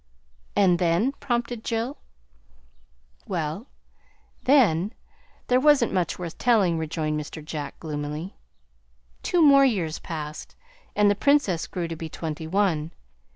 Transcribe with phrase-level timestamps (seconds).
[0.55, 1.99] "And then?" prompted Jill.
[3.27, 3.67] "Well,
[4.41, 4.93] then,
[5.45, 7.45] there wasn't much worth telling," rejoined Mr.
[7.45, 8.35] Jack gloomily.
[9.21, 10.55] "Two more years passed,
[10.95, 12.89] and the Princess grew to be twenty one.